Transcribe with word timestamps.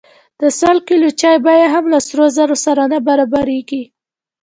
د 0.39 0.41
سل 0.59 0.77
کیلو 0.87 1.09
چای 1.21 1.37
بیه 1.45 1.67
هم 1.73 1.85
له 1.93 1.99
سرو 2.07 2.25
زرو 2.37 2.55
سره 2.65 2.83
نه 2.91 2.99
برابریږي. 3.07 3.83